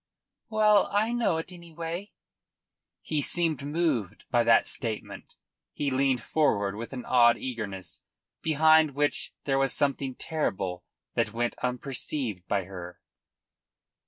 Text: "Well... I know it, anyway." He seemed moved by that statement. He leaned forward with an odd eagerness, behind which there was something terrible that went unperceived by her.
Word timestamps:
"Well... 0.49 0.87
I 0.91 1.11
know 1.13 1.37
it, 1.37 1.51
anyway." 1.51 2.11
He 3.03 3.21
seemed 3.21 3.63
moved 3.63 4.25
by 4.31 4.43
that 4.43 4.65
statement. 4.65 5.35
He 5.73 5.91
leaned 5.91 6.23
forward 6.23 6.73
with 6.75 6.91
an 6.91 7.05
odd 7.05 7.37
eagerness, 7.37 8.01
behind 8.41 8.95
which 8.95 9.31
there 9.43 9.59
was 9.59 9.73
something 9.73 10.15
terrible 10.15 10.83
that 11.13 11.33
went 11.33 11.55
unperceived 11.59 12.47
by 12.47 12.63
her. 12.63 12.99